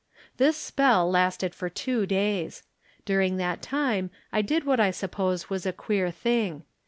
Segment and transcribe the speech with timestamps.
[0.37, 2.63] This spell lasted for two days.
[3.05, 6.63] During that time I did what I suppose was a queer thing.